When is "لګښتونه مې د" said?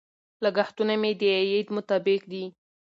0.43-1.21